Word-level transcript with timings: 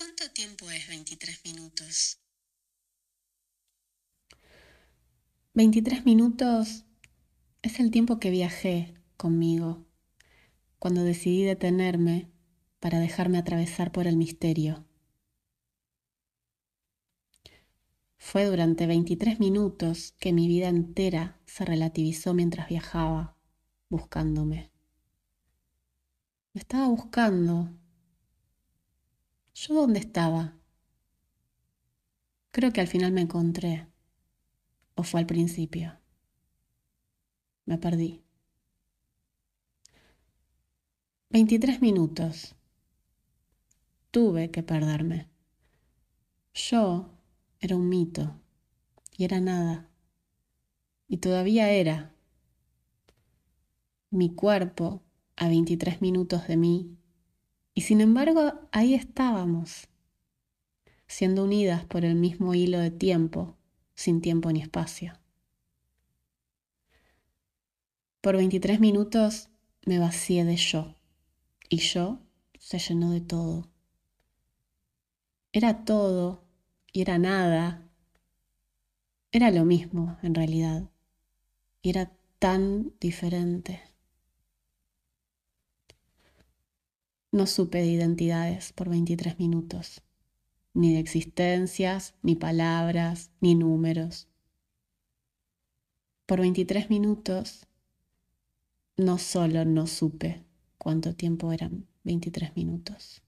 ¿Cuánto 0.00 0.30
tiempo 0.30 0.70
es 0.70 0.88
23 0.88 1.44
minutos? 1.44 2.18
23 5.52 6.06
minutos 6.06 6.86
es 7.60 7.80
el 7.80 7.90
tiempo 7.90 8.18
que 8.18 8.30
viajé 8.30 8.94
conmigo 9.18 9.84
cuando 10.78 11.04
decidí 11.04 11.42
detenerme 11.42 12.30
para 12.78 12.98
dejarme 12.98 13.36
atravesar 13.36 13.92
por 13.92 14.06
el 14.06 14.16
misterio. 14.16 14.86
Fue 18.16 18.46
durante 18.46 18.86
23 18.86 19.38
minutos 19.38 20.14
que 20.18 20.32
mi 20.32 20.48
vida 20.48 20.68
entera 20.68 21.38
se 21.44 21.66
relativizó 21.66 22.32
mientras 22.32 22.70
viajaba, 22.70 23.36
buscándome. 23.90 24.70
Me 26.54 26.62
estaba 26.62 26.88
buscando. 26.88 27.79
¿Yo 29.62 29.74
dónde 29.74 29.98
estaba? 29.98 30.54
Creo 32.50 32.72
que 32.72 32.80
al 32.80 32.86
final 32.86 33.12
me 33.12 33.20
encontré. 33.20 33.86
¿O 34.94 35.02
fue 35.02 35.20
al 35.20 35.26
principio? 35.26 35.98
Me 37.66 37.76
perdí. 37.76 38.22
23 41.28 41.82
minutos. 41.82 42.54
Tuve 44.10 44.50
que 44.50 44.62
perderme. 44.62 45.28
Yo 46.54 47.10
era 47.58 47.76
un 47.76 47.86
mito 47.86 48.40
y 49.14 49.24
era 49.24 49.40
nada. 49.40 49.90
Y 51.06 51.18
todavía 51.18 51.70
era. 51.70 52.14
Mi 54.08 54.34
cuerpo 54.34 55.02
a 55.36 55.48
23 55.48 56.00
minutos 56.00 56.48
de 56.48 56.56
mí. 56.56 56.99
Y 57.80 57.82
sin 57.82 58.02
embargo, 58.02 58.52
ahí 58.72 58.92
estábamos, 58.92 59.88
siendo 61.06 61.44
unidas 61.44 61.82
por 61.86 62.04
el 62.04 62.14
mismo 62.14 62.54
hilo 62.54 62.78
de 62.78 62.90
tiempo, 62.90 63.56
sin 63.94 64.20
tiempo 64.20 64.52
ni 64.52 64.60
espacio. 64.60 65.14
Por 68.20 68.36
23 68.36 68.80
minutos 68.80 69.48
me 69.86 69.98
vacié 69.98 70.44
de 70.44 70.56
yo 70.56 70.94
y 71.70 71.78
yo 71.78 72.18
se 72.58 72.78
llenó 72.78 73.12
de 73.12 73.22
todo. 73.22 73.66
Era 75.50 75.86
todo 75.86 76.44
y 76.92 77.00
era 77.00 77.16
nada. 77.16 77.88
Era 79.32 79.50
lo 79.50 79.64
mismo 79.64 80.18
en 80.22 80.34
realidad. 80.34 80.90
Y 81.80 81.88
era 81.88 82.12
tan 82.38 82.92
diferente. 83.00 83.89
No 87.32 87.46
supe 87.46 87.78
de 87.78 87.86
identidades 87.86 88.72
por 88.72 88.88
23 88.88 89.38
minutos, 89.38 90.02
ni 90.74 90.92
de 90.92 91.00
existencias, 91.00 92.14
ni 92.22 92.34
palabras, 92.34 93.30
ni 93.40 93.54
números. 93.54 94.28
Por 96.26 96.40
23 96.40 96.90
minutos 96.90 97.66
no 98.96 99.18
solo 99.18 99.64
no 99.64 99.86
supe 99.86 100.44
cuánto 100.76 101.14
tiempo 101.14 101.52
eran 101.52 101.86
23 102.04 102.54
minutos, 102.56 103.22